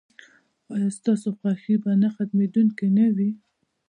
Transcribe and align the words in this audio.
ایا 0.73 0.89
ستاسو 0.97 1.27
خوښي 1.37 1.75
به 1.83 1.91
نه 2.01 2.09
ختمیدونکې 2.15 2.87
نه 2.97 3.05
وي؟ 3.15 3.29